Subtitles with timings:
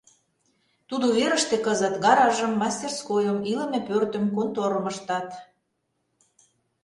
[0.89, 5.27] Тудо верыште кызыт гаражым, мастерскойым, илыме пӧртым, конторым ыштат.